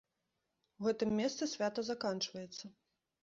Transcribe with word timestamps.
У 0.79 0.85
гэтым 0.87 1.09
месцы 1.19 1.49
свята 1.53 1.85
заканчваецца. 1.91 2.65